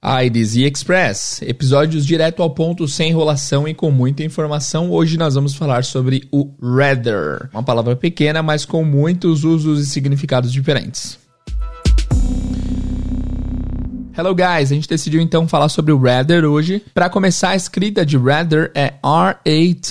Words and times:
IDZ 0.00 0.56
Express, 0.58 1.42
episódios 1.42 2.06
direto 2.06 2.40
ao 2.40 2.50
ponto, 2.50 2.86
sem 2.86 3.10
enrolação 3.10 3.66
e 3.66 3.74
com 3.74 3.90
muita 3.90 4.22
informação. 4.22 4.92
Hoje 4.92 5.18
nós 5.18 5.34
vamos 5.34 5.56
falar 5.56 5.82
sobre 5.84 6.28
o 6.30 6.54
rather, 6.62 7.48
uma 7.52 7.64
palavra 7.64 7.96
pequena, 7.96 8.40
mas 8.40 8.64
com 8.64 8.84
muitos 8.84 9.42
usos 9.42 9.80
e 9.80 9.86
significados 9.86 10.52
diferentes. 10.52 11.18
Hello 14.16 14.34
guys, 14.34 14.70
a 14.72 14.74
gente 14.74 14.88
decidiu 14.88 15.20
então 15.20 15.46
falar 15.48 15.68
sobre 15.68 15.92
o 15.92 15.98
rather 15.98 16.44
hoje. 16.44 16.82
Para 16.94 17.10
começar, 17.10 17.50
a 17.50 17.56
escrita 17.56 18.06
de 18.06 18.16
rather 18.16 18.70
é 18.74 18.94
R-A-T-H-E-R. 19.04 19.84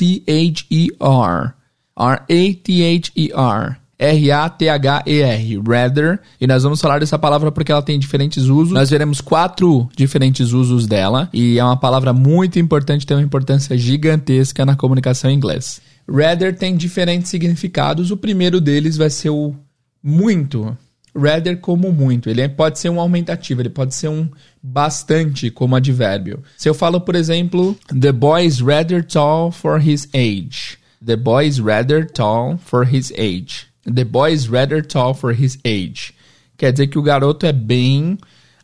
R-A-T-H-E-R. 1.97 3.86
R-A-T-H-E-R, 3.99 5.61
rather, 5.67 6.19
e 6.39 6.45
nós 6.45 6.63
vamos 6.63 6.79
falar 6.79 6.99
dessa 6.99 7.17
palavra 7.17 7.51
porque 7.51 7.71
ela 7.71 7.81
tem 7.81 7.97
diferentes 7.97 8.43
usos. 8.43 8.73
Nós 8.73 8.91
veremos 8.91 9.21
quatro 9.21 9.89
diferentes 9.95 10.51
usos 10.51 10.85
dela, 10.85 11.29
e 11.33 11.57
é 11.57 11.63
uma 11.63 11.77
palavra 11.77 12.13
muito 12.13 12.59
importante, 12.59 13.07
tem 13.07 13.17
uma 13.17 13.23
importância 13.23 13.75
gigantesca 13.77 14.65
na 14.65 14.75
comunicação 14.75 15.31
em 15.31 15.35
inglês. 15.35 15.81
Rather 16.07 16.55
tem 16.55 16.75
diferentes 16.77 17.29
significados, 17.29 18.11
o 18.11 18.17
primeiro 18.17 18.61
deles 18.61 18.97
vai 18.97 19.09
ser 19.09 19.29
o 19.29 19.53
muito. 20.01 20.77
Rather 21.15 21.59
como 21.59 21.91
muito, 21.91 22.29
ele 22.29 22.47
pode 22.47 22.77
ser 22.77 22.89
um 22.89 22.99
aumentativo, 22.99 23.61
ele 23.61 23.69
pode 23.69 23.95
ser 23.95 24.07
um 24.07 24.29
bastante 24.61 25.49
como 25.49 25.75
advérbio. 25.75 26.43
Se 26.55 26.69
eu 26.69 26.75
falo, 26.75 27.01
por 27.01 27.15
exemplo, 27.15 27.75
the 27.99 28.11
boy 28.11 28.45
is 28.45 28.59
rather 28.59 29.03
tall 29.03 29.51
for 29.51 29.81
his 29.81 30.07
age. 30.13 30.77
The 31.03 31.15
boy 31.15 31.47
is 31.47 31.59
rather 31.59 32.05
tall 32.05 32.57
for 32.57 32.87
his 32.87 33.11
age. 33.17 33.66
The 33.91 34.03
boy 34.03 34.33
is 34.33 34.49
rather 34.49 34.81
tall 34.81 35.13
for 35.13 35.33
his 35.33 35.57
age. 35.65 36.13
Quer 36.57 36.71
dizer 36.71 36.87
que 36.87 36.99
o 36.99 37.03
garoto 37.03 37.45
é 37.45 37.53
bem 37.53 38.17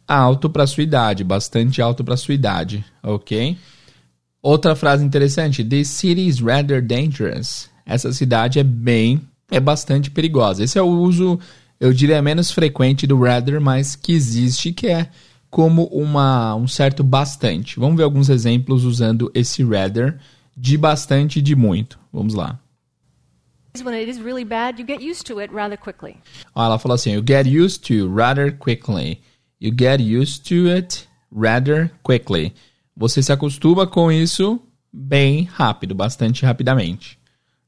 alto 0.08 0.50
para 0.50 0.68
sua 0.68 0.84
idade, 0.84 1.24
bastante 1.24 1.82
alto 1.82 2.04
para 2.04 2.18
sua 2.18 2.34
idade, 2.34 2.84
ok? 3.02 3.58
Outra 4.42 4.76
frase 4.76 5.06
interessante: 5.06 5.64
This 5.64 5.88
city 5.90 6.28
is 6.28 6.40
rather 6.40 6.82
dangerous. 6.82 7.70
Essa 7.86 8.12
cidade 8.12 8.60
é 8.60 8.64
bem, 8.64 9.22
é 9.50 9.60
bastante 9.60 10.12
perigosa. 10.12 10.64
Esse 10.64 10.78
é 10.78 10.82
o 10.82 10.88
uso, 10.88 11.40
eu 11.80 11.94
diria, 11.94 12.22
menos 12.22 12.52
frequente 12.52 13.08
do 13.08 13.20
rather, 13.20 13.62
mas 13.62 13.96
que 13.96 14.14
existe, 14.14 14.74
que 14.74 14.88
é 14.88 15.10
como 15.50 15.84
uma, 15.86 16.56
um 16.56 16.68
certo 16.68 17.04
bastante. 17.04 17.80
Vamos 17.80 17.96
ver 17.96 18.04
alguns 18.04 18.30
exemplos 18.30 18.84
usando 18.84 19.32
esse 19.34 19.64
rather 19.64 20.18
de 20.58 20.78
bastante 20.78 21.40
e 21.40 21.42
de 21.42 21.56
muito. 21.56 22.00
Vamos 22.12 22.34
lá. 22.34 22.60
When 23.82 23.96
it 23.96 24.08
is 24.08 24.22
really 24.22 24.44
bad, 24.44 24.78
you 24.78 24.86
get 24.86 25.02
used 25.02 25.26
to 25.28 25.40
it 25.40 25.52
rather 25.52 25.76
quickly. 25.76 26.18
Ah, 26.56 26.66
ela 26.66 26.78
falou 26.78 26.94
assim: 26.94 27.12
you 27.12 27.24
get 27.24 27.48
used 27.48 27.84
to 27.88 28.08
rather 28.08 28.52
quickly. 28.52 29.20
You 29.60 29.72
get 29.72 30.00
used 30.00 30.46
to 30.50 30.68
it 30.68 31.08
rather 31.32 31.90
quickly. 32.04 32.54
Você 32.96 33.24
se 33.24 33.32
acostuma 33.32 33.88
com 33.88 34.12
isso 34.12 34.62
bem 34.94 35.46
rápido, 35.46 35.96
bastante 35.96 36.46
rapidamente. 36.46 37.18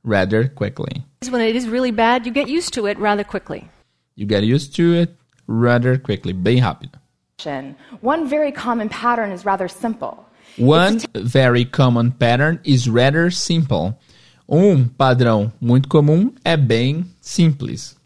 Rather 0.03 0.47
quickly. 0.47 1.03
When 1.27 1.41
it 1.41 1.55
is 1.55 1.67
really 1.67 1.91
bad, 1.91 2.27
you 2.27 2.31
get 2.31 2.47
used 2.47 2.71
to 2.75 2.87
it 2.87 2.99
rather 2.99 3.23
quickly. 3.23 3.67
You 4.15 4.27
get 4.27 4.43
used 4.43 4.75
to 4.75 4.93
it 4.93 5.15
rather 5.47 5.97
quickly, 5.97 6.33
bem 6.33 6.61
rápido. 6.61 6.99
One 8.01 8.27
very 8.27 8.51
common 8.51 8.89
pattern 8.89 9.31
is 9.31 9.43
rather 9.43 9.67
simple. 9.67 10.23
One 10.57 10.99
very 11.15 11.65
common 11.65 12.11
pattern 12.11 12.59
is 12.63 12.87
rather 12.87 13.31
simple. 13.31 13.97
Um 14.47 14.87
padrão 14.87 15.51
muito 15.59 15.89
comum 15.89 16.31
é 16.43 16.55
bem 16.55 17.03
simples. 17.19 17.97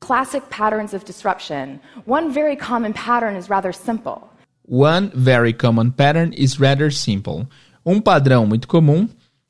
Classic 0.00 0.42
patterns 0.50 0.92
of 0.92 1.06
disruption. 1.06 1.78
One 2.06 2.30
very 2.30 2.54
common 2.54 2.92
pattern 2.92 3.36
is 3.36 3.48
rather 3.48 3.72
simple. 3.72 4.28
One 4.68 5.10
very 5.14 5.54
common 5.54 5.92
pattern 5.92 6.34
is 6.34 6.60
rather 6.60 6.92
simple. 6.92 7.46
Um 7.84 8.00
padrão 8.00 8.46
muito 8.46 8.68
comum 8.68 9.08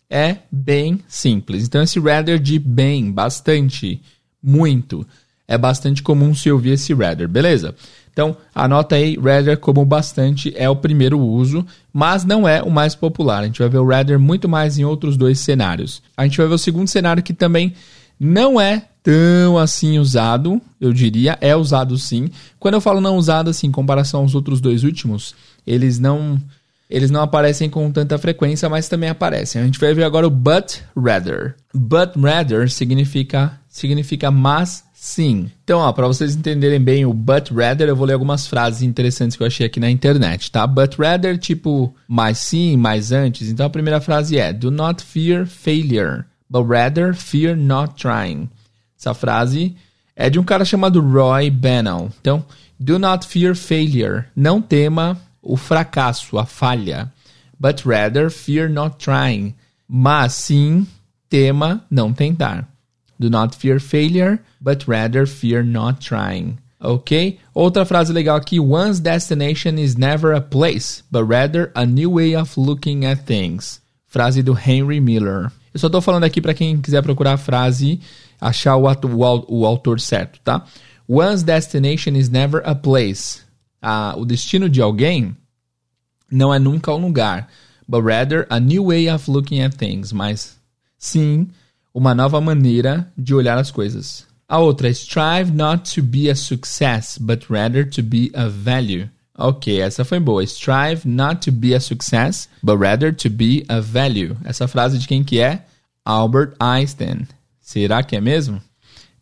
é 0.08 0.38
bem 0.52 1.00
simples. 1.08 1.64
Então, 1.64 1.82
esse 1.82 1.98
rather 1.98 2.38
de 2.38 2.60
bem, 2.60 3.10
bastante, 3.10 4.00
muito, 4.42 5.04
é 5.46 5.58
bastante 5.58 6.02
comum 6.02 6.34
se 6.34 6.50
ouvir 6.50 6.72
esse 6.72 6.94
rather, 6.94 7.28
beleza? 7.28 7.74
Então, 8.12 8.36
anota 8.54 8.94
aí, 8.94 9.16
rather 9.16 9.56
como 9.58 9.84
bastante 9.84 10.52
é 10.56 10.68
o 10.68 10.76
primeiro 10.76 11.18
uso, 11.18 11.64
mas 11.92 12.24
não 12.24 12.46
é 12.46 12.62
o 12.62 12.70
mais 12.70 12.94
popular. 12.94 13.42
A 13.42 13.46
gente 13.46 13.58
vai 13.58 13.68
ver 13.68 13.78
o 13.78 13.86
rather 13.86 14.18
muito 14.18 14.48
mais 14.48 14.78
em 14.78 14.84
outros 14.84 15.16
dois 15.16 15.38
cenários. 15.40 16.02
A 16.16 16.24
gente 16.24 16.36
vai 16.36 16.46
ver 16.46 16.54
o 16.54 16.58
segundo 16.58 16.88
cenário 16.88 17.22
que 17.22 17.32
também 17.32 17.72
não 18.20 18.60
é 18.60 18.82
tão 19.02 19.58
assim 19.58 19.98
usado, 19.98 20.60
eu 20.80 20.92
diria, 20.92 21.36
é 21.40 21.56
usado 21.56 21.96
sim. 21.98 22.28
Quando 22.60 22.74
eu 22.74 22.80
falo 22.80 23.00
não 23.00 23.16
usado 23.16 23.50
assim, 23.50 23.66
em 23.66 23.72
comparação 23.72 24.20
aos 24.20 24.34
outros 24.34 24.60
dois 24.60 24.84
últimos, 24.84 25.34
eles 25.66 25.98
não 25.98 26.40
eles 26.88 27.10
não 27.10 27.22
aparecem 27.22 27.70
com 27.70 27.90
tanta 27.90 28.18
frequência, 28.18 28.68
mas 28.68 28.86
também 28.86 29.08
aparecem. 29.08 29.62
A 29.62 29.64
gente 29.64 29.80
vai 29.80 29.94
ver 29.94 30.04
agora 30.04 30.26
o 30.26 30.30
but 30.30 30.80
rather. 30.94 31.54
But 31.74 32.10
rather 32.22 32.70
significa 32.70 33.58
significa 33.66 34.30
mas 34.30 34.84
sim. 35.02 35.50
Então, 35.64 35.92
para 35.92 36.06
vocês 36.06 36.36
entenderem 36.36 36.80
bem 36.80 37.04
o 37.04 37.12
but 37.12 37.50
rather, 37.50 37.88
eu 37.88 37.96
vou 37.96 38.06
ler 38.06 38.12
algumas 38.12 38.46
frases 38.46 38.82
interessantes 38.82 39.36
que 39.36 39.42
eu 39.42 39.46
achei 39.48 39.66
aqui 39.66 39.80
na 39.80 39.90
internet, 39.90 40.50
tá? 40.50 40.64
But 40.64 40.94
rather, 40.96 41.36
tipo, 41.36 41.92
mais 42.06 42.38
sim, 42.38 42.76
mais 42.76 43.10
antes. 43.10 43.50
Então, 43.50 43.66
a 43.66 43.70
primeira 43.70 44.00
frase 44.00 44.38
é: 44.38 44.52
Do 44.52 44.70
not 44.70 45.02
fear 45.02 45.44
failure, 45.44 46.24
but 46.48 46.64
rather 46.68 47.14
fear 47.14 47.56
not 47.56 47.94
trying. 48.00 48.48
Essa 48.96 49.12
frase 49.12 49.74
é 50.14 50.30
de 50.30 50.38
um 50.38 50.44
cara 50.44 50.64
chamado 50.64 51.00
Roy 51.00 51.50
Bennell. 51.50 52.10
Então, 52.20 52.44
do 52.78 52.96
not 52.98 53.26
fear 53.26 53.56
failure. 53.56 54.26
Não 54.36 54.62
tema 54.62 55.20
o 55.42 55.56
fracasso, 55.56 56.38
a 56.38 56.46
falha. 56.46 57.12
But 57.58 57.82
rather 57.84 58.30
fear 58.30 58.70
not 58.70 59.04
trying. 59.04 59.54
Mas 59.88 60.34
sim 60.34 60.86
tema 61.28 61.84
não 61.90 62.12
tentar. 62.12 62.71
Do 63.22 63.30
not 63.30 63.54
fear 63.54 63.78
failure, 63.78 64.40
but 64.60 64.88
rather 64.88 65.26
fear 65.26 65.62
not 65.62 66.00
trying. 66.00 66.58
Ok? 66.80 67.38
Outra 67.54 67.86
frase 67.86 68.12
legal 68.12 68.36
aqui: 68.36 68.58
One's 68.58 68.98
destination 68.98 69.78
is 69.78 69.96
never 69.96 70.32
a 70.32 70.40
place, 70.40 71.04
but 71.08 71.24
rather 71.24 71.70
a 71.76 71.86
new 71.86 72.10
way 72.10 72.34
of 72.34 72.58
looking 72.58 73.04
at 73.04 73.24
things. 73.24 73.80
Frase 74.12 74.42
do 74.42 74.54
Henry 74.54 74.98
Miller. 74.98 75.52
Eu 75.72 75.78
só 75.78 75.86
estou 75.86 76.00
falando 76.00 76.24
aqui 76.24 76.40
para 76.40 76.52
quem 76.52 76.80
quiser 76.80 77.00
procurar 77.00 77.34
a 77.34 77.36
frase, 77.36 78.00
achar 78.40 78.76
o, 78.76 78.88
o, 78.88 79.60
o, 79.60 79.64
autor 79.64 80.00
certo, 80.00 80.40
tá? 80.42 80.66
One's 81.08 81.44
destination 81.44 82.16
is 82.16 82.28
never 82.28 82.60
a 82.66 82.74
place. 82.74 83.42
Ah, 83.80 84.16
o 84.18 84.24
destino 84.24 84.68
de 84.68 84.82
alguém 84.82 85.36
não 86.28 86.52
é 86.52 86.58
nunca 86.58 86.92
um 86.92 87.06
lugar, 87.06 87.48
but 87.88 88.02
rather 88.02 88.48
a 88.50 88.58
new 88.58 88.86
way 88.86 89.08
of 89.08 89.30
looking 89.30 89.60
at 89.60 89.76
things. 89.76 90.12
Mas 90.12 90.58
sim 90.98 91.46
uma 91.94 92.14
nova 92.14 92.40
maneira 92.40 93.10
de 93.16 93.34
olhar 93.34 93.58
as 93.58 93.70
coisas. 93.70 94.26
A 94.48 94.58
outra, 94.58 94.90
strive 94.90 95.50
not 95.50 95.94
to 95.94 96.02
be 96.02 96.28
a 96.28 96.34
success, 96.34 97.18
but 97.18 97.46
rather 97.48 97.88
to 97.88 98.02
be 98.02 98.30
a 98.34 98.48
value. 98.48 99.08
Ok, 99.36 99.80
essa 99.80 100.04
foi 100.04 100.20
boa. 100.20 100.44
Strive 100.44 101.08
not 101.08 101.40
to 101.40 101.50
be 101.50 101.74
a 101.74 101.80
success, 101.80 102.48
but 102.62 102.78
rather 102.78 103.12
to 103.14 103.30
be 103.30 103.64
a 103.68 103.80
value. 103.80 104.36
Essa 104.44 104.68
frase 104.68 104.98
de 104.98 105.08
quem 105.08 105.24
que 105.24 105.40
é? 105.40 105.64
Albert 106.04 106.54
Einstein. 106.60 107.26
Será 107.60 108.02
que 108.02 108.14
é 108.14 108.20
mesmo? 108.20 108.60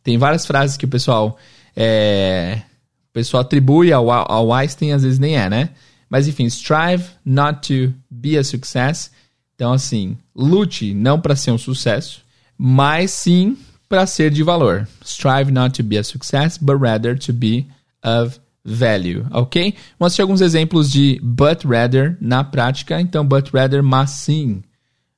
Tem 0.02 0.18
várias 0.18 0.46
frases 0.46 0.76
que 0.76 0.84
o 0.84 0.88
pessoal 0.88 1.38
é, 1.76 2.62
o 3.10 3.12
pessoal 3.12 3.42
atribui 3.42 3.92
ao, 3.92 4.10
ao 4.10 4.52
Einstein, 4.52 4.92
às 4.92 5.02
vezes 5.02 5.18
nem 5.18 5.36
é, 5.36 5.48
né? 5.48 5.70
Mas 6.08 6.26
enfim, 6.26 6.46
strive 6.46 7.04
not 7.24 7.60
to 7.68 7.94
be 8.10 8.36
a 8.36 8.42
success. 8.42 9.10
Então 9.54 9.72
assim, 9.72 10.16
lute 10.34 10.92
não 10.94 11.20
para 11.20 11.36
ser 11.36 11.52
um 11.52 11.58
sucesso, 11.58 12.22
mas 12.62 13.10
sim 13.12 13.56
para 13.88 14.06
ser 14.06 14.30
de 14.30 14.42
valor. 14.42 14.86
Strive 15.02 15.50
not 15.50 15.74
to 15.74 15.82
be 15.82 15.96
a 15.96 16.04
success, 16.04 16.58
but 16.58 16.76
rather 16.76 17.16
to 17.16 17.32
be 17.32 17.66
of 18.02 18.38
value, 18.62 19.26
ok? 19.32 19.74
Vamos 19.98 20.12
assistir 20.12 20.20
alguns 20.20 20.42
exemplos 20.42 20.92
de 20.92 21.18
but 21.22 21.64
rather 21.64 22.18
na 22.20 22.44
prática. 22.44 23.00
Então, 23.00 23.26
but 23.26 23.48
rather, 23.54 23.82
mas 23.82 24.10
sim. 24.10 24.62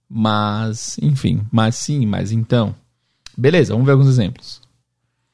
Mas, 0.08 0.96
enfim, 1.02 1.44
mas 1.50 1.74
sim, 1.74 2.06
mas 2.06 2.30
então. 2.30 2.76
Beleza, 3.36 3.72
vamos 3.72 3.86
ver 3.86 3.92
alguns 3.92 4.08
exemplos. 4.08 4.60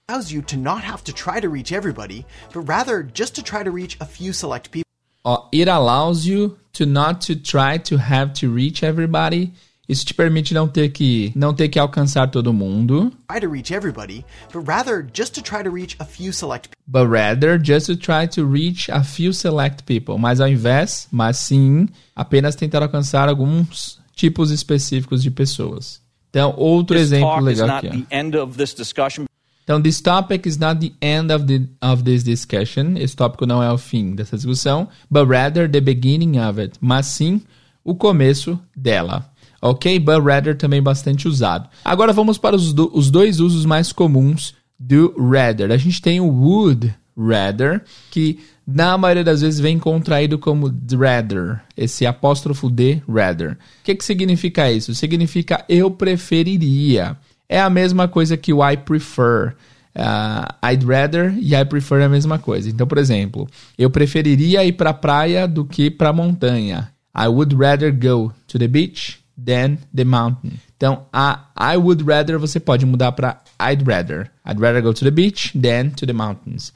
allows 0.09 0.33
you 0.33 0.41
to 0.41 0.57
not 0.57 0.83
have 0.83 1.05
to 1.05 1.13
try 1.13 1.39
to 1.39 1.51
reach 1.51 1.71
everybody, 1.71 2.25
but 2.55 2.63
rather 2.67 3.03
just 3.03 3.35
to 3.35 3.43
try 3.43 3.63
to 3.63 3.71
reach 3.71 3.99
a 4.01 4.07
few 4.07 4.33
select 4.33 4.71
people. 4.71 4.89
Ó, 5.27 5.47
it 5.53 5.69
allows 5.69 6.25
you 6.25 6.57
to 6.73 6.87
not 6.87 7.21
to 7.21 7.37
try 7.37 7.77
to 7.77 7.99
have 7.99 8.33
to 8.33 8.49
reach 8.49 8.83
everybody, 8.83 9.53
isso 9.89 10.05
te 10.05 10.13
permite 10.13 10.53
não 10.53 10.69
ter 10.69 10.91
que 10.91 11.33
não 11.35 11.55
ter 11.55 11.69
que 11.69 11.79
alcançar 11.79 12.29
todo 12.29 12.53
mundo. 12.53 13.11
Try 13.29 13.41
to 13.41 13.51
reach 13.51 13.73
everybody, 13.73 14.25
but 14.53 14.69
rather 14.69 15.07
just 15.15 15.35
to 15.35 15.43
try 15.43 15.63
to 15.63 15.71
reach 15.71 15.97
a 15.99 16.05
few 16.05 16.33
select 16.33 16.69
people. 16.69 16.79
But 16.87 17.11
rather 17.11 17.59
just 17.59 17.87
to 17.87 17.97
try 17.97 18.29
to 18.29 18.47
reach 18.47 18.91
a 18.91 19.03
few 19.03 19.33
select 19.33 19.85
people. 19.85 20.19
Mas 20.19 20.41
ao 20.41 20.49
invés, 20.49 21.09
mas 21.11 21.39
sim, 21.39 21.89
apenas 22.15 22.55
tentar 22.55 22.83
alcançar 22.83 23.29
alguns 23.29 23.99
tipos 24.15 24.51
específicos 24.51 25.23
de 25.23 25.31
pessoas. 25.31 26.01
Então, 26.29 26.55
outro 26.57 26.97
This 26.97 27.07
exemplo 27.07 27.41
legal 27.41 27.71
aqui. 27.71 27.89
ó. 27.89 27.91
the 27.91 28.07
end 28.11 28.37
of 28.37 28.59
this 28.59 28.75
discussion. 28.75 29.25
Então, 29.65 29.81
this 29.81 30.01
topic 30.01 30.47
is 30.47 30.57
not 30.57 30.81
the 30.81 30.93
end 31.01 31.33
of, 31.33 31.45
the, 31.47 31.67
of 31.83 32.03
this 32.03 32.23
discussion. 32.25 32.97
Esse 32.97 33.15
tópico 33.15 33.47
não 33.47 33.63
é 33.63 33.71
o 33.71 33.79
fim 33.79 34.15
dessa 34.15 34.37
discussão, 34.37 34.89
but 35.11 35.29
rather 35.29 35.71
the 35.71 35.81
beginning 35.81 36.39
of 36.39 36.61
it. 36.61 36.77
Mas 36.81 37.07
sim 37.07 37.43
o 37.85 37.95
começo 37.95 38.59
dela. 38.77 39.31
Ok? 39.61 39.99
But 39.99 40.23
rather 40.25 40.57
também 40.57 40.83
bastante 40.83 41.27
usado. 41.27 41.69
Agora 41.85 42.13
vamos 42.13 42.39
para 42.39 42.57
os, 42.57 42.73
do, 42.73 42.91
os 42.95 43.11
dois 43.11 43.41
usos 43.41 43.65
mais 43.65 43.93
comuns 43.93 44.55
do 44.79 45.15
rather. 45.19 45.73
A 45.73 45.77
gente 45.77 46.01
tem 46.01 46.21
o 46.21 46.29
would 46.29 46.95
rather, 47.17 47.83
que 48.11 48.39
na 48.67 48.97
maioria 48.97 49.25
das 49.25 49.41
vezes 49.41 49.59
vem 49.59 49.79
contraído 49.79 50.39
como 50.39 50.73
rather, 50.97 51.61
esse 51.77 52.07
apóstrofo 52.07 52.71
de 52.71 53.03
rather. 53.09 53.53
O 53.53 53.57
que, 53.85 53.95
que 53.95 54.05
significa 54.05 54.71
isso? 54.71 54.95
Significa 54.95 55.65
eu 55.69 55.91
preferiria. 55.91 57.17
É 57.49 57.61
a 57.61 57.71
mesma 57.71 58.07
coisa 58.07 58.37
que 58.37 58.53
o 58.53 58.67
I 58.67 58.77
prefer. 58.77 59.57
Uh, 59.97 60.71
I'd 60.71 60.85
rather 60.87 61.35
e 61.41 61.57
I 61.57 61.65
prefer 61.65 62.03
é 62.03 62.05
a 62.05 62.09
mesma 62.09 62.39
coisa. 62.39 62.69
Então, 62.69 62.87
por 62.87 62.99
exemplo, 62.99 63.49
eu 63.77 63.91
preferiria 63.91 64.65
ir 64.65 64.73
para 64.73 64.91
a 64.91 64.95
praia 64.95 65.49
do 65.49 65.65
que 65.65 65.91
para 65.91 66.11
a 66.11 66.13
montanha. 66.13 66.93
I 67.17 67.27
would 67.27 67.57
rather 67.57 67.91
go 67.91 68.33
to 68.47 68.59
the 68.59 68.69
beach 68.69 69.19
than 69.43 69.79
the 69.95 70.05
mountain. 70.05 70.53
Então, 70.77 71.07
a 71.13 71.47
I 71.57 71.77
would 71.77 72.05
rather 72.05 72.39
você 72.39 72.61
pode 72.61 72.85
mudar 72.85 73.13
para 73.13 73.41
I'd 73.61 73.85
rather. 73.85 74.31
I'd 74.47 74.61
rather 74.61 74.81
go 74.81 74.93
to 74.93 75.05
the 75.05 75.11
beach 75.11 75.53
than 75.59 75.91
to 75.91 76.07
the 76.07 76.13
mountains. 76.13 76.73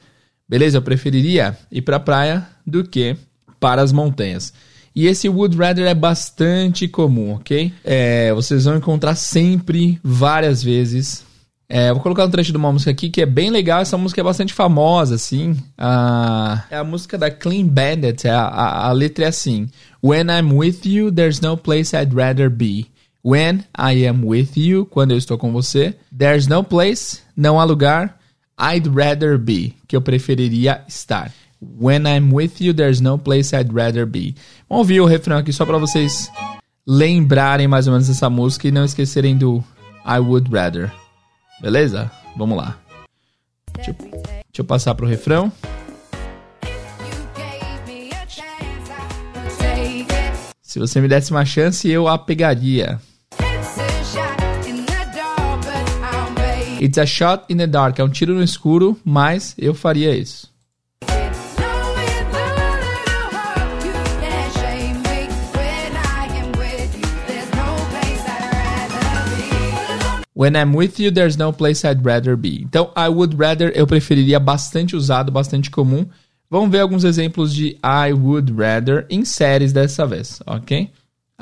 Beleza? 0.47 0.77
Eu 0.77 0.81
preferiria 0.81 1.57
ir 1.71 1.81
para 1.81 1.97
a 1.97 1.99
praia 1.99 2.47
do 2.65 2.83
que 2.83 3.15
para 3.59 3.81
as 3.81 3.91
montanhas. 3.91 4.53
E 4.95 5.07
esse 5.07 5.27
would 5.27 5.57
rather 5.57 5.87
é 5.87 5.93
bastante 5.95 6.87
comum, 6.87 7.35
ok? 7.35 7.73
É, 7.83 8.31
vocês 8.33 8.65
vão 8.65 8.77
encontrar 8.77 9.15
sempre, 9.15 9.99
várias 10.03 10.61
vezes. 10.61 11.25
É, 11.67 11.91
vou 11.91 12.01
colocar 12.01 12.25
um 12.25 12.29
trecho 12.29 12.51
de 12.51 12.57
uma 12.57 12.71
música 12.71 12.91
aqui 12.91 13.09
que 13.09 13.21
é 13.21 13.25
bem 13.25 13.49
legal. 13.49 13.81
Essa 13.81 13.97
música 13.97 14.21
é 14.21 14.23
bastante 14.23 14.53
famosa, 14.53 15.15
assim. 15.15 15.57
Ah, 15.75 16.65
é 16.69 16.77
a 16.77 16.83
música 16.83 17.17
da 17.17 17.31
Clean 17.31 17.65
Bandit. 17.65 18.27
A, 18.27 18.41
a, 18.41 18.87
a 18.89 18.91
letra 18.91 19.25
é 19.25 19.27
assim: 19.29 19.67
When 20.03 20.29
I'm 20.29 20.51
with 20.53 20.85
you, 20.85 21.11
there's 21.11 21.41
no 21.41 21.55
place 21.55 21.93
I'd 21.93 22.13
rather 22.13 22.49
be. 22.49 22.91
When 23.21 23.63
I 23.73 24.05
am 24.05 24.25
with 24.25 24.57
you, 24.57 24.85
quando 24.85 25.11
eu 25.11 25.17
estou 25.17 25.37
com 25.37 25.53
você, 25.53 25.95
there's 26.11 26.45
no 26.45 26.61
place, 26.61 27.21
não 27.37 27.57
há 27.57 27.63
lugar 27.63 28.19
I'd 28.59 28.89
rather 28.89 29.37
be, 29.37 29.77
que 29.87 29.95
eu 29.95 30.01
preferiria 30.01 30.83
estar. 30.89 31.31
When 31.61 32.05
I'm 32.05 32.33
with 32.33 32.59
you, 32.59 32.73
there's 32.73 32.99
no 32.99 33.17
place 33.17 33.55
I'd 33.55 33.73
rather 33.73 34.05
be. 34.05 34.35
Vamos 34.67 34.81
ouvir 34.81 34.99
o 34.99 35.05
refrão 35.05 35.37
aqui 35.37 35.53
só 35.53 35.65
para 35.65 35.77
vocês 35.77 36.29
lembrarem 36.85 37.69
mais 37.69 37.87
ou 37.87 37.93
menos 37.93 38.09
essa 38.09 38.29
música 38.29 38.67
e 38.67 38.71
não 38.71 38.83
esquecerem 38.83 39.37
do 39.37 39.63
I 40.05 40.19
would 40.19 40.51
rather. 40.51 40.91
Beleza? 41.61 42.11
Vamos 42.35 42.57
lá. 42.57 42.77
Deixa 43.73 43.91
eu, 43.91 43.95
deixa 43.95 44.33
eu 44.57 44.65
passar 44.65 44.95
pro 44.95 45.07
refrão. 45.07 45.49
Se 50.73 50.79
você 50.79 50.99
me 50.99 51.07
desse 51.07 51.29
uma 51.29 51.45
chance, 51.45 51.87
eu 51.87 52.07
a 52.07 52.17
pegaria. 52.17 52.99
It's 56.81 56.97
a 56.97 57.05
shot 57.05 57.43
in 57.47 57.57
the 57.57 57.67
dark. 57.67 57.99
É 57.99 58.03
um 58.03 58.09
tiro 58.09 58.33
no 58.33 58.41
escuro, 58.41 58.99
mas 59.05 59.53
eu 59.55 59.75
faria 59.75 60.15
isso. 60.15 60.51
When 70.35 70.55
I'm 70.55 70.75
with 70.75 70.97
you, 70.97 71.11
there's 71.11 71.37
no 71.37 71.53
place 71.53 71.87
I'd 71.87 72.03
rather 72.03 72.35
be. 72.35 72.63
Então, 72.63 72.91
I 72.97 73.09
would 73.09 73.35
rather 73.37 73.71
eu 73.75 73.85
preferiria 73.85 74.39
bastante 74.39 74.95
usado, 74.95 75.31
bastante 75.31 75.69
comum. 75.69 76.07
Vamos 76.53 76.69
ver 76.69 76.81
alguns 76.81 77.03
exemplos 77.03 77.51
de 77.51 77.79
I 77.83 78.13
would 78.13 78.53
rather 78.53 79.07
em 79.09 79.25
séries 79.25 79.73
dessa 79.73 80.05
vez, 80.05 80.39
ok? 80.45 80.87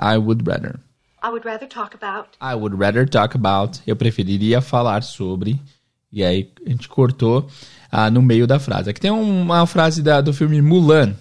I 0.02 0.16
would 0.16 0.42
rather. 0.50 0.80
I 1.22 1.28
would 1.28 1.46
rather 1.46 1.68
talk 1.68 1.94
about. 2.02 2.30
I 2.42 2.56
would 2.56 2.78
rather 2.82 3.06
talk 3.06 3.36
about. 3.36 3.82
Eu 3.86 3.98
preferiria 3.98 4.62
falar 4.62 5.04
sobre. 5.04 5.60
E 6.14 6.24
aí 6.24 6.50
a 6.66 6.70
gente 6.70 6.88
cortou 6.88 7.46
ah, 7.92 8.10
no 8.10 8.22
meio 8.22 8.48
da 8.48 8.58
frase. 8.58 8.90
Aqui 8.90 9.02
tem 9.02 9.12
uma 9.12 9.68
frase 9.68 10.02
da, 10.02 10.22
do 10.22 10.32
filme 10.32 10.62
Mulan, 10.62 11.14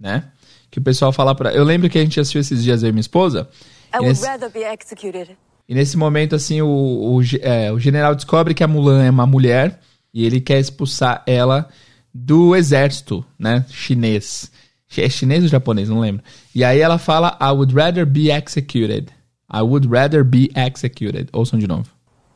né? 0.00 0.24
Que 0.70 0.78
o 0.78 0.82
pessoal 0.82 1.12
fala 1.12 1.34
pra. 1.34 1.52
Eu 1.52 1.64
lembro 1.64 1.90
que 1.90 1.98
a 1.98 2.00
gente 2.00 2.18
assistiu 2.18 2.40
esses 2.40 2.64
dias 2.64 2.82
eu 2.82 2.88
e 2.88 2.92
minha 2.92 3.02
esposa. 3.02 3.46
I 3.92 3.98
would 3.98 4.08
nesse, 4.08 4.26
rather 4.26 4.50
be 4.50 4.60
executed. 4.60 5.36
E 5.68 5.74
nesse 5.74 5.98
momento, 5.98 6.34
assim, 6.34 6.62
o, 6.62 6.66
o, 6.66 7.20
é, 7.42 7.70
o 7.70 7.78
general 7.78 8.14
descobre 8.14 8.54
que 8.54 8.64
a 8.64 8.66
Mulan 8.66 9.04
é 9.04 9.10
uma 9.10 9.26
mulher 9.26 9.80
e 10.14 10.24
ele 10.24 10.40
quer 10.40 10.58
expulsar 10.58 11.22
ela 11.26 11.68
do 12.14 12.54
exército, 12.54 13.24
né? 13.38 13.66
Chinês. 13.68 14.50
É 14.96 15.08
chinês 15.08 15.42
ou 15.42 15.48
japonês? 15.48 15.88
Não 15.88 15.98
lembro. 15.98 16.22
E 16.54 16.62
aí 16.62 16.78
ela 16.78 16.98
fala: 16.98 17.36
I 17.40 17.50
would 17.50 17.74
rather 17.74 18.06
be 18.06 18.30
executed. 18.30 19.10
I 19.52 19.60
would 19.60 19.88
rather 19.88 20.22
be 20.22 20.50
executed. 20.54 21.28
Ouçam 21.32 21.58
de 21.58 21.66
novo. 21.66 21.90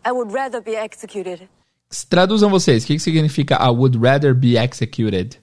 I 0.04 0.10
would 0.10 0.32
rather 0.32 0.60
be 0.60 0.74
executed. 0.74 1.48
Traduzam 2.08 2.50
vocês. 2.50 2.82
O 2.82 2.86
que 2.86 2.98
significa 2.98 3.54
I 3.54 3.70
would 3.70 3.96
rather 3.96 4.34
be 4.34 4.56
executed? 4.56 5.38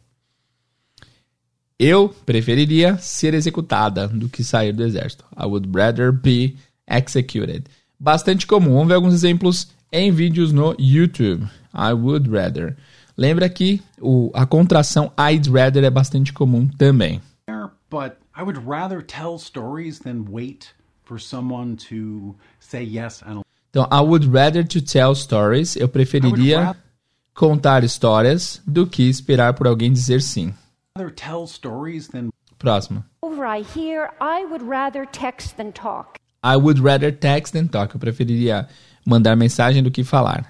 Eu 1.80 2.10
preferiria 2.26 2.98
ser 2.98 3.34
executada 3.34 4.08
do 4.08 4.30
que 4.30 4.44
sair 4.44 4.74
do 4.74 4.84
exército. 4.84 5.26
I 5.38 5.46
would 5.46 5.70
rather 5.74 6.12
be 6.12 6.58
executed. 6.88 7.66
Bastante 8.00 8.46
comum. 8.46 8.74
Vamos 8.74 8.88
ver 8.88 8.94
alguns 8.96 9.14
exemplos 9.14 9.70
em 9.92 10.12
vídeos 10.12 10.52
no 10.52 10.76
YouTube. 10.80 11.46
I 11.74 11.94
would 11.94 12.30
rather. 12.30 12.78
Lembra 13.18 13.50
que 13.50 13.82
o, 14.00 14.30
a 14.34 14.46
contração 14.46 15.12
I'd 15.18 15.50
rather 15.50 15.84
é 15.84 15.90
bastante 15.90 16.34
comum 16.34 16.68
também. 16.78 17.22
But 17.90 18.18
I 18.36 18.44
would 18.44 18.60
rather 18.66 19.02
tell 19.02 19.38
stories 19.38 20.00
than 20.00 20.26
wait 20.30 20.74
for 21.04 21.20
someone 21.20 21.76
to 21.90 22.36
say 22.60 22.84
yes 22.84 23.24
and 23.26 23.42
Então, 23.76 23.88
I 23.92 24.00
would 24.00 24.26
rather 24.26 24.64
to 24.64 24.82
tell 24.82 25.14
stories. 25.14 25.76
Eu 25.76 25.90
preferiria 25.90 26.78
contar 27.34 27.84
histórias 27.84 28.62
do 28.66 28.88
que 28.88 29.04
esperar 29.10 29.54
por 29.54 29.68
alguém 29.68 29.92
dizer 29.92 30.22
sim. 30.22 30.54
Tell 31.18 31.46
stories 31.46 32.08
than... 32.08 32.30
Próximo. 32.58 33.04
Over 33.22 33.46
I 33.46 33.64
hear, 33.64 34.12
I 34.22 34.46
would 34.46 34.66
rather 34.66 35.06
text 35.06 35.58
than 35.58 35.74
talk. 35.74 36.18
I 36.42 36.56
would 36.56 36.80
rather 36.82 37.12
text 37.12 37.52
than 37.52 37.68
talk. 37.68 37.94
Eu 37.94 38.00
preferiria 38.00 38.70
mandar 39.06 39.36
mensagem 39.36 39.84
do 39.84 39.92
que 39.92 40.06
falar. 40.06 40.46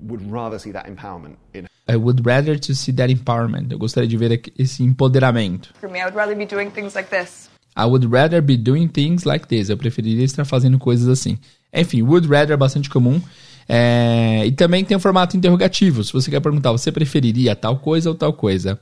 Would 0.00 0.24
rather 0.30 0.58
see 0.58 0.72
that 0.72 0.88
empowerment 0.88 1.36
in... 1.52 1.66
I 1.86 1.96
would 1.96 2.26
rather 2.26 2.58
to 2.58 2.74
see 2.74 2.92
that 2.92 3.12
empowerment. 3.12 3.70
Eu 3.70 3.78
gostaria 3.78 4.08
de 4.08 4.16
ver 4.16 4.42
esse 4.58 4.82
empoderamento. 4.82 5.70
For 5.78 5.90
me, 5.90 5.98
I 5.98 6.04
would 6.04 6.16
rather 6.16 6.34
be 6.34 6.46
doing 6.46 6.70
things 6.70 6.94
like 6.94 7.10
this. 7.10 7.50
I 7.76 7.84
would 7.84 8.06
rather 8.10 8.40
be 8.40 8.56
doing 8.56 8.88
things 8.88 9.24
like 9.24 9.46
this. 9.46 9.68
Eu 9.68 9.76
preferiria 9.76 10.24
estar 10.24 10.44
fazendo 10.44 10.78
coisas 10.78 11.08
assim. 11.08 11.38
Enfim, 11.72 12.02
would 12.02 12.26
rather 12.28 12.54
é 12.54 12.56
bastante 12.56 12.88
comum. 12.88 13.20
É... 13.68 14.46
E 14.46 14.52
também 14.52 14.84
tem 14.84 14.96
o 14.96 15.00
formato 15.00 15.36
interrogativo. 15.36 16.02
Se 16.04 16.12
você 16.12 16.30
quer 16.30 16.40
perguntar, 16.40 16.72
você 16.72 16.90
preferiria 16.90 17.54
tal 17.54 17.78
coisa 17.78 18.08
ou 18.08 18.14
tal 18.14 18.32
coisa? 18.32 18.78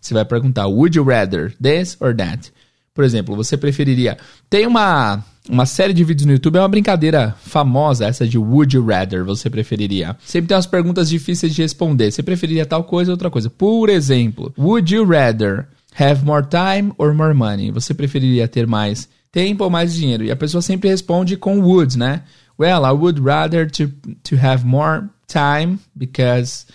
Você 0.00 0.14
vai 0.14 0.24
perguntar, 0.24 0.66
would 0.66 0.96
you 0.96 1.04
rather 1.04 1.52
this 1.60 1.96
or 2.00 2.14
that? 2.14 2.52
Por 2.96 3.04
exemplo, 3.04 3.36
você 3.36 3.56
preferiria. 3.56 4.18
Tem 4.50 4.66
uma, 4.66 5.24
uma 5.48 5.66
série 5.66 5.92
de 5.92 6.02
vídeos 6.02 6.26
no 6.26 6.32
YouTube, 6.32 6.56
é 6.56 6.60
uma 6.60 6.68
brincadeira 6.68 7.36
famosa, 7.38 8.06
essa 8.06 8.26
de 8.26 8.38
Would 8.38 8.74
you 8.74 8.84
rather? 8.84 9.22
Você 9.22 9.48
preferiria? 9.48 10.16
Sempre 10.24 10.48
tem 10.48 10.56
umas 10.56 10.66
perguntas 10.66 11.08
difíceis 11.08 11.54
de 11.54 11.62
responder. 11.62 12.10
Você 12.10 12.24
preferiria 12.24 12.66
tal 12.66 12.82
coisa 12.82 13.12
ou 13.12 13.14
outra 13.14 13.30
coisa? 13.30 13.48
Por 13.48 13.88
exemplo, 13.88 14.52
Would 14.58 14.92
you 14.92 15.04
rather 15.04 15.68
Have 15.98 16.26
more 16.26 16.42
time 16.42 16.92
or 16.98 17.14
more 17.14 17.32
money? 17.32 17.70
Você 17.70 17.94
preferiria 17.94 18.46
ter 18.46 18.66
mais 18.66 19.08
tempo 19.32 19.64
ou 19.64 19.70
mais 19.70 19.94
dinheiro? 19.94 20.24
E 20.24 20.30
a 20.30 20.36
pessoa 20.36 20.60
sempre 20.60 20.90
responde 20.90 21.38
com 21.38 21.58
would, 21.60 21.96
né? 21.96 22.22
Well, 22.58 22.84
I 22.84 22.92
would 22.92 23.20
rather 23.20 23.70
to, 23.70 23.88
to 24.24 24.36
have 24.36 24.64
more 24.66 25.08
time 25.26 25.78
because 25.94 26.66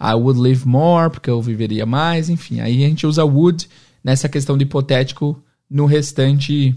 I 0.00 0.14
would 0.14 0.38
live 0.38 0.64
more, 0.64 1.10
porque 1.10 1.28
eu 1.28 1.42
viveria 1.42 1.84
mais, 1.84 2.30
enfim. 2.30 2.60
Aí 2.60 2.84
a 2.84 2.88
gente 2.88 3.04
usa 3.04 3.24
would 3.24 3.68
nessa 4.02 4.28
questão 4.28 4.56
de 4.56 4.62
hipotético 4.62 5.42
no 5.70 5.86
restante 5.86 6.74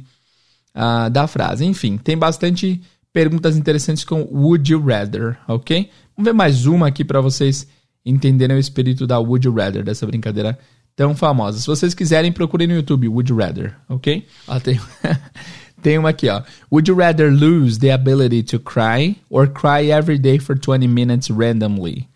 uh, 0.76 1.10
da 1.10 1.28
frase. 1.28 1.66
Enfim, 1.66 1.98
tem 1.98 2.18
bastante 2.18 2.82
perguntas 3.14 3.58
interessantes 3.58 4.04
com 4.04 4.28
would 4.32 4.72
you 4.72 4.84
rather, 4.84 5.38
ok? 5.48 5.90
Vamos 6.16 6.30
ver 6.30 6.34
mais 6.34 6.66
uma 6.66 6.88
aqui 6.88 7.04
para 7.04 7.22
vocês 7.22 7.68
entenderem 8.06 8.56
o 8.56 8.60
espírito 8.60 9.06
da 9.06 9.20
would 9.20 9.46
you 9.46 9.54
rather, 9.54 9.84
dessa 9.84 10.06
brincadeira 10.06 10.58
tão 10.96 11.16
famosas. 11.16 11.62
Se 11.62 11.68
vocês 11.68 11.94
quiserem, 11.94 12.32
procurem 12.32 12.68
no 12.68 12.76
YouTube 12.76 13.08
Would 13.08 13.32
You 13.32 13.40
Rather, 13.40 13.76
ok? 13.90 14.26
Ó, 14.48 14.60
tem, 14.60 14.80
tem 15.82 15.98
uma 15.98 16.10
aqui, 16.10 16.30
ó. 16.30 16.44
Would 16.72 16.90
you 16.90 16.98
rather 16.98 17.32
lose 17.32 17.80
the 17.80 17.92
ability 17.92 18.44
to 18.44 18.60
cry 18.60 19.16
or 19.30 19.48
cry 19.48 19.92
every 19.92 20.20
day 20.20 20.40
for 20.40 20.58
20 20.58 20.88
minutes 20.88 21.30
randomly? 21.30 22.08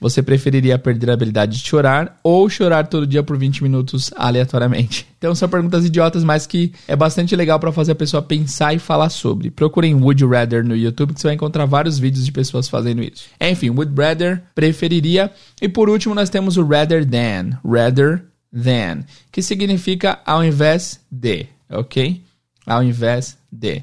Você 0.00 0.22
preferiria 0.22 0.78
perder 0.78 1.10
a 1.10 1.14
habilidade 1.14 1.58
de 1.58 1.66
chorar 1.66 2.18
ou 2.22 2.48
chorar 2.48 2.86
todo 2.86 3.06
dia 3.06 3.22
por 3.22 3.36
20 3.36 3.62
minutos 3.62 4.10
aleatoriamente? 4.16 5.06
Então 5.24 5.34
são 5.34 5.48
perguntas 5.48 5.86
idiotas, 5.86 6.22
mas 6.22 6.46
que 6.46 6.70
é 6.86 6.94
bastante 6.94 7.34
legal 7.34 7.58
para 7.58 7.72
fazer 7.72 7.92
a 7.92 7.94
pessoa 7.94 8.20
pensar 8.20 8.74
e 8.74 8.78
falar 8.78 9.08
sobre. 9.08 9.50
Procurem 9.50 9.94
Would 9.94 10.22
You 10.22 10.28
Rather 10.28 10.62
no 10.62 10.76
YouTube 10.76 11.14
que 11.14 11.20
você 11.22 11.28
vai 11.28 11.34
encontrar 11.34 11.64
vários 11.64 11.98
vídeos 11.98 12.26
de 12.26 12.30
pessoas 12.30 12.68
fazendo 12.68 13.02
isso. 13.02 13.24
Enfim, 13.40 13.70
Would 13.70 13.94
Rather, 13.98 14.42
preferiria. 14.54 15.32
E 15.62 15.66
por 15.66 15.88
último 15.88 16.14
nós 16.14 16.28
temos 16.28 16.58
o 16.58 16.66
Rather 16.66 17.06
Than. 17.08 17.58
Rather 17.64 18.22
Than, 18.52 19.04
que 19.32 19.40
significa 19.40 20.20
ao 20.26 20.44
invés 20.44 21.00
de, 21.10 21.46
ok? 21.70 22.22
Ao 22.66 22.82
invés 22.82 23.38
de. 23.50 23.82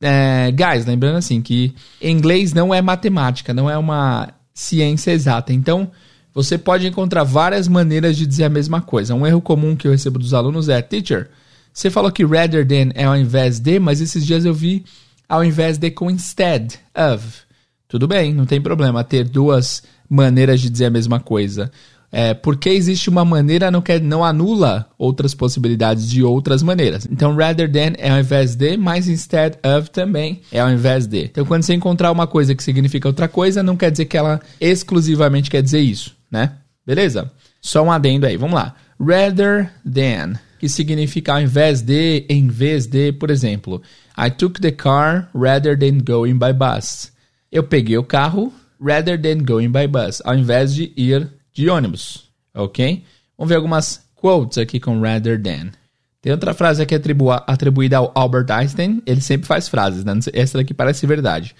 É, 0.00 0.50
guys, 0.50 0.84
lembrando 0.84 1.16
assim 1.16 1.40
que 1.40 1.72
inglês 2.00 2.52
não 2.52 2.74
é 2.74 2.82
matemática, 2.82 3.54
não 3.54 3.70
é 3.70 3.78
uma 3.78 4.28
ciência 4.54 5.12
exata. 5.12 5.52
Então, 5.52 5.90
você 6.34 6.56
pode 6.56 6.86
encontrar 6.86 7.24
várias 7.24 7.68
maneiras 7.68 8.16
de 8.16 8.26
dizer 8.26 8.44
a 8.44 8.48
mesma 8.48 8.80
coisa. 8.80 9.14
Um 9.14 9.26
erro 9.26 9.40
comum 9.40 9.76
que 9.76 9.86
eu 9.86 9.92
recebo 9.92 10.18
dos 10.18 10.32
alunos 10.32 10.68
é: 10.68 10.80
Teacher, 10.80 11.28
você 11.72 11.90
falou 11.90 12.10
que 12.10 12.24
rather 12.24 12.66
than 12.66 12.90
é 12.94 13.04
ao 13.04 13.16
invés 13.16 13.58
de, 13.58 13.78
mas 13.78 14.00
esses 14.00 14.24
dias 14.24 14.44
eu 14.44 14.54
vi 14.54 14.84
ao 15.28 15.44
invés 15.44 15.78
de 15.78 15.90
com 15.90 16.10
instead 16.10 16.78
of. 16.94 17.42
Tudo 17.88 18.08
bem, 18.08 18.32
não 18.32 18.46
tem 18.46 18.60
problema 18.60 19.04
ter 19.04 19.24
duas 19.24 19.82
maneiras 20.08 20.60
de 20.60 20.70
dizer 20.70 20.86
a 20.86 20.90
mesma 20.90 21.20
coisa. 21.20 21.70
É, 22.14 22.34
porque 22.34 22.68
existe 22.68 23.08
uma 23.08 23.24
maneira 23.24 23.70
não, 23.70 23.80
quer, 23.80 23.98
não 23.98 24.22
anula 24.22 24.86
outras 24.98 25.34
possibilidades 25.34 26.10
de 26.10 26.22
outras 26.22 26.62
maneiras. 26.62 27.08
Então, 27.10 27.34
rather 27.34 27.72
than 27.72 27.94
é 27.96 28.10
ao 28.10 28.20
invés 28.20 28.54
de, 28.54 28.76
mas 28.76 29.08
instead 29.08 29.56
of 29.64 29.90
também 29.90 30.42
é 30.52 30.60
ao 30.60 30.70
invés 30.70 31.06
de. 31.06 31.24
Então, 31.24 31.46
quando 31.46 31.62
você 31.62 31.72
encontrar 31.72 32.12
uma 32.12 32.26
coisa 32.26 32.54
que 32.54 32.62
significa 32.62 33.08
outra 33.08 33.28
coisa, 33.28 33.62
não 33.62 33.78
quer 33.78 33.90
dizer 33.90 34.04
que 34.04 34.18
ela 34.18 34.42
exclusivamente 34.60 35.50
quer 35.50 35.62
dizer 35.62 35.80
isso, 35.80 36.14
né? 36.30 36.52
Beleza? 36.86 37.32
Só 37.62 37.82
um 37.82 37.90
adendo 37.90 38.26
aí, 38.26 38.36
vamos 38.36 38.56
lá. 38.56 38.74
Rather 39.00 39.72
than, 39.82 40.34
que 40.58 40.68
significa 40.68 41.32
ao 41.32 41.40
invés 41.40 41.80
de, 41.80 42.26
em 42.28 42.46
vez 42.46 42.86
de, 42.86 43.10
por 43.12 43.30
exemplo, 43.30 43.80
I 44.18 44.30
took 44.30 44.60
the 44.60 44.70
car 44.70 45.30
rather 45.34 45.78
than 45.78 45.98
going 46.04 46.34
by 46.34 46.52
bus. 46.52 47.10
Eu 47.50 47.62
peguei 47.62 47.96
o 47.96 48.04
carro 48.04 48.52
rather 48.78 49.18
than 49.18 49.42
going 49.44 49.70
by 49.70 49.86
bus, 49.86 50.20
ao 50.24 50.34
invés 50.34 50.74
de 50.74 50.92
ir 50.94 51.26
de 51.52 51.68
ônibus, 51.68 52.30
ok? 52.54 53.04
Vamos 53.36 53.48
ver 53.48 53.56
algumas 53.56 54.02
quotes 54.14 54.58
aqui 54.58 54.78
com 54.78 55.00
rather 55.00 55.40
than. 55.40 55.72
Tem 56.20 56.32
outra 56.32 56.54
frase 56.54 56.82
aqui 56.82 56.94
atribuída 56.94 57.96
ao 57.98 58.12
Albert 58.14 58.50
Einstein. 58.50 59.02
Ele 59.04 59.20
sempre 59.20 59.46
faz 59.46 59.68
frases, 59.68 60.04
né? 60.04 60.12
Essa 60.32 60.58
daqui 60.58 60.72
parece 60.72 61.04
verdade. 61.06 61.54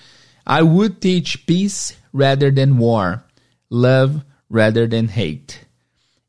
I 0.46 0.62
would 0.62 0.96
teach 1.00 1.38
peace 1.38 1.96
rather 2.14 2.54
than 2.54 2.78
war. 2.78 3.24
Love 3.70 4.20
rather 4.48 4.88
than 4.88 5.06
hate. 5.06 5.60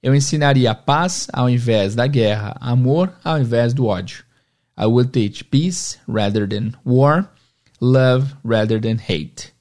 Eu 0.01 0.15
ensinaria 0.15 0.73
paz 0.73 1.27
ao 1.31 1.49
invés 1.49 1.95
da 1.95 2.07
guerra, 2.07 2.57
amor 2.59 3.13
ao 3.23 3.39
invés 3.39 3.73
do 3.73 3.85
ódio. 3.85 4.23
I 4.77 4.85
would 4.85 5.11
teach 5.11 5.45
peace 5.45 5.99
rather 6.07 6.47
than 6.47 6.73
war, 6.83 7.29
love 7.79 8.33
rather 8.43 8.81
than 8.81 8.97
hate. 8.97 9.53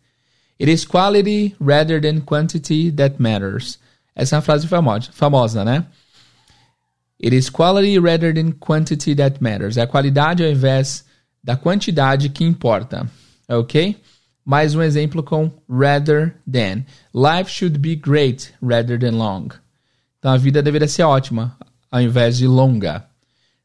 It 0.58 0.70
is 0.70 0.84
quality 0.84 1.54
rather 1.60 2.00
than 2.00 2.22
quantity 2.22 2.90
that 2.92 3.20
matters. 3.20 3.78
Essa 4.14 4.36
é 4.36 4.36
uma 4.36 4.42
frase 4.42 4.66
famosa, 4.66 5.10
famosa, 5.12 5.64
né? 5.64 5.86
It 7.22 7.36
is 7.36 7.48
quality 7.48 7.98
rather 7.98 8.34
than 8.34 8.52
quantity 8.52 9.14
that 9.14 9.42
matters. 9.42 9.76
É 9.76 9.82
a 9.82 9.86
qualidade 9.86 10.42
ao 10.44 10.50
invés 10.50 11.04
da 11.42 11.56
quantidade 11.56 12.28
que 12.28 12.44
importa. 12.44 13.08
Ok? 13.48 13.96
Mais 14.44 14.74
um 14.74 14.82
exemplo 14.82 15.22
com 15.22 15.50
rather 15.68 16.34
than. 16.50 16.84
Life 17.14 17.48
should 17.50 17.78
be 17.78 17.94
great 17.94 18.52
rather 18.60 18.98
than 18.98 19.12
long. 19.12 19.48
Então 20.18 20.32
a 20.32 20.36
vida 20.36 20.62
deveria 20.62 20.88
ser 20.88 21.04
ótima 21.04 21.56
ao 21.90 22.00
invés 22.00 22.38
de 22.38 22.46
longa. 22.46 23.04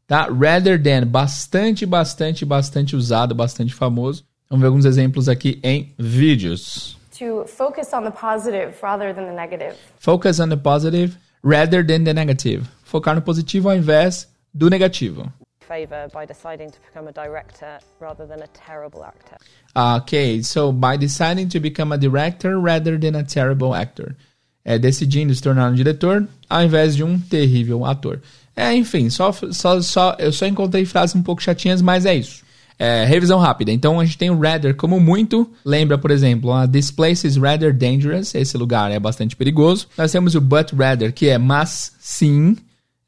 Tá? 0.06 0.28
Rather 0.28 0.82
than, 0.82 1.08
bastante, 1.08 1.86
bastante, 1.86 2.46
bastante 2.46 2.96
usado, 2.96 3.34
bastante 3.34 3.74
famoso. 3.74 4.24
Vamos 4.50 4.62
ver 4.62 4.68
alguns 4.68 4.86
exemplos 4.86 5.28
aqui 5.28 5.60
em 5.64 5.94
vídeos. 5.98 6.98
To 7.18 7.46
focus 7.46 7.94
on 7.94 8.04
the 8.04 8.12
positive 8.12 8.78
rather 8.82 9.14
than 9.14 9.26
the 9.26 9.34
negative. 9.34 9.76
Focus 10.00 10.40
on 10.40 10.50
the 10.50 10.58
positive 10.58 11.18
rather 11.44 11.84
than 11.84 12.04
the 12.04 12.14
negative. 12.14 12.70
Focar 12.84 13.16
no 13.16 13.22
positivo 13.22 13.70
ao 13.70 13.76
invés 13.76 14.28
do 14.54 14.70
negativo. 14.70 15.32
Favor 15.62 16.08
by 16.14 16.26
deciding 16.26 16.72
to 16.72 16.80
become 16.80 17.08
a 17.08 17.12
director 17.12 17.80
rather 18.00 18.26
than 18.26 18.42
a 18.42 18.48
terrible 18.48 19.04
actor. 19.04 19.38
Okay, 19.76 20.42
so 20.42 20.72
by 20.72 20.96
deciding 20.96 21.50
to 21.50 21.60
become 21.60 21.92
a 21.92 21.98
director 21.98 22.60
rather 22.60 22.98
than 22.98 23.16
a 23.16 23.24
terrible 23.24 23.76
actor. 23.76 24.16
É 24.64 24.78
decidindo 24.78 25.34
se 25.34 25.42
tornar 25.42 25.72
um 25.72 25.76
diretor 25.76 26.28
ao 26.50 26.64
invés 26.64 26.96
de 26.96 27.04
um 27.04 27.20
terrível 27.20 27.86
ator. 27.86 28.22
É, 28.56 28.74
enfim, 28.74 29.10
só, 29.10 29.32
só, 29.32 29.82
só, 29.82 30.16
eu 30.20 30.32
só 30.32 30.46
encontrei 30.46 30.84
frases 30.86 31.16
um 31.16 31.22
pouco 31.22 31.42
chatinhas, 31.42 31.82
mas 31.82 32.06
é 32.06 32.16
isso. 32.16 32.44
É, 32.80 33.06
revisão 33.06 33.40
rápida. 33.40 33.72
Então 33.72 34.00
a 34.00 34.06
gente 34.06 34.18
tem 34.18 34.30
o 34.30 34.40
rather 34.40 34.76
como 34.76 35.00
muito. 35.00 35.52
Lembra, 35.66 35.98
por 35.98 36.12
exemplo, 36.12 36.54
a 36.54 36.68
This 36.68 36.92
place 36.92 37.26
is 37.26 37.36
rather 37.36 37.74
dangerous. 37.74 38.36
Esse 38.36 38.58
lugar 38.58 38.92
é 38.92 39.00
bastante 39.00 39.36
perigoso. 39.36 39.88
Nós 39.98 40.12
temos 40.12 40.36
o 40.36 40.42
but 40.42 40.72
rather, 40.74 41.12
que 41.12 41.28
é 41.28 41.38
mas 41.38 41.94
sim. 42.00 42.56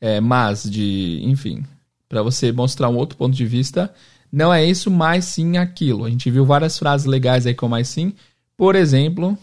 É, 0.01 0.19
mas 0.19 0.63
de, 0.63 1.19
enfim, 1.23 1.63
para 2.07 2.23
você 2.23 2.51
mostrar 2.51 2.89
um 2.89 2.95
outro 2.95 3.17
ponto 3.17 3.35
de 3.35 3.45
vista. 3.45 3.93
Não 4.31 4.53
é 4.53 4.63
isso, 4.63 4.89
mas 4.89 5.25
sim 5.25 5.57
aquilo. 5.57 6.05
A 6.05 6.09
gente 6.09 6.29
viu 6.31 6.45
várias 6.45 6.77
frases 6.77 7.05
legais 7.05 7.45
aí 7.45 7.53
com 7.53 7.67
mais 7.67 7.88
sim. 7.88 8.13
Por 8.57 8.75
exemplo, 8.75 9.38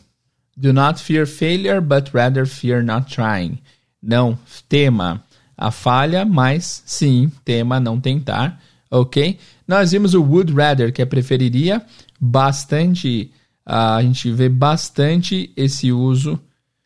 do 0.56 0.72
not 0.72 1.00
fear 1.02 1.26
failure, 1.26 1.80
but 1.80 2.08
rather 2.12 2.46
fear 2.46 2.82
not 2.82 3.12
trying. 3.12 3.58
Não 4.02 4.38
tema 4.68 5.22
a 5.56 5.70
falha, 5.70 6.24
mas 6.24 6.82
sim 6.84 7.30
tema 7.44 7.78
não 7.80 8.00
tentar 8.00 8.60
ok? 8.90 9.38
Nós 9.66 9.92
vimos 9.92 10.14
o 10.14 10.22
would 10.22 10.52
rather, 10.52 10.92
que 10.92 11.02
é 11.02 11.04
preferiria, 11.04 11.82
bastante, 12.20 13.30
uh, 13.66 13.96
a 13.96 14.02
gente 14.02 14.30
vê 14.30 14.48
bastante 14.48 15.52
esse 15.56 15.92
uso 15.92 16.40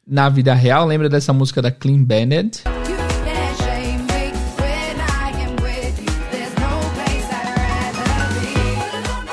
na 0.06 0.28
vida 0.28 0.54
real. 0.54 0.86
Lembra 0.86 1.08
dessa 1.08 1.32
música 1.32 1.62
da 1.62 1.70
Clean 1.70 2.02
Bandit? 2.02 2.62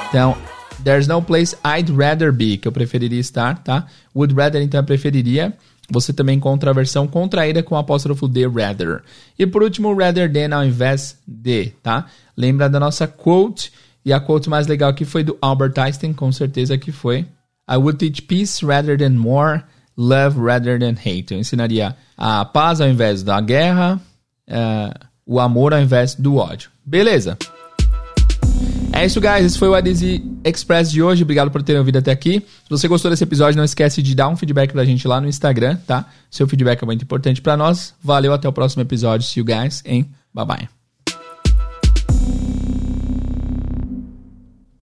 Então, 0.09 0.37
there's 0.83 1.07
no 1.07 1.21
place 1.21 1.55
I'd 1.65 1.91
rather 1.91 2.31
be, 2.31 2.57
que 2.57 2.67
eu 2.67 2.71
preferiria 2.71 3.19
estar, 3.19 3.61
tá? 3.63 3.85
Would 4.15 4.33
rather, 4.33 4.61
então, 4.61 4.79
eu 4.79 4.83
preferiria. 4.83 5.53
Você 5.89 6.11
também 6.11 6.37
encontra 6.37 6.71
a 6.71 6.73
versão 6.73 7.07
contraída 7.07 7.63
com 7.63 7.75
o 7.75 7.77
apóstrofo 7.77 8.27
de 8.27 8.45
rather. 8.47 9.01
E 9.39 9.45
por 9.47 9.63
último, 9.63 9.95
rather 9.95 10.31
than 10.31 10.55
ao 10.55 10.65
invés 10.65 11.17
de, 11.25 11.67
tá? 11.81 12.05
Lembra 12.35 12.69
da 12.69 12.79
nossa 12.79 13.07
quote? 13.07 13.71
E 14.03 14.11
a 14.11 14.19
quote 14.19 14.49
mais 14.49 14.67
legal 14.67 14.89
aqui 14.89 15.05
foi 15.05 15.23
do 15.23 15.37
Albert 15.41 15.73
Einstein, 15.77 16.13
com 16.13 16.31
certeza 16.31 16.77
que 16.77 16.91
foi. 16.91 17.25
I 17.69 17.75
would 17.75 17.97
teach 17.97 18.21
peace 18.21 18.65
rather 18.65 18.97
than 18.97 19.11
more, 19.11 19.63
love 19.97 20.39
rather 20.39 20.79
than 20.79 20.93
hate. 20.93 21.33
Eu 21.33 21.39
ensinaria 21.39 21.95
a 22.17 22.45
paz 22.45 22.79
ao 22.79 22.87
invés 22.87 23.23
da 23.23 23.39
guerra, 23.41 23.99
uh, 24.47 25.07
o 25.25 25.39
amor 25.39 25.73
ao 25.73 25.81
invés 25.81 26.15
do 26.15 26.37
ódio. 26.37 26.69
Beleza? 26.85 27.37
É 28.97 29.05
isso, 29.05 29.21
guys. 29.21 29.45
Esse 29.45 29.59
foi 29.59 29.69
o 29.69 29.75
Adesi 29.75 30.23
Express 30.43 30.89
de 30.89 31.03
hoje. 31.03 31.21
Obrigado 31.21 31.51
por 31.51 31.61
terem 31.61 31.77
ouvido 31.77 31.99
até 31.99 32.11
aqui. 32.11 32.39
Se 32.39 32.69
você 32.69 32.87
gostou 32.87 33.11
desse 33.11 33.23
episódio, 33.23 33.55
não 33.55 33.63
esquece 33.63 34.01
de 34.01 34.15
dar 34.15 34.27
um 34.27 34.35
feedback 34.35 34.71
pra 34.71 34.83
gente 34.83 35.07
lá 35.07 35.21
no 35.21 35.27
Instagram, 35.27 35.77
tá? 35.85 36.07
Seu 36.31 36.47
feedback 36.47 36.81
é 36.81 36.85
muito 36.85 37.03
importante 37.03 37.39
para 37.39 37.55
nós. 37.55 37.93
Valeu, 38.03 38.33
até 38.33 38.49
o 38.49 38.51
próximo 38.51 38.81
episódio. 38.81 39.27
See 39.27 39.39
you 39.39 39.45
guys, 39.45 39.83
and 39.85 40.05
bye 40.33 40.45
bye. 40.45 40.76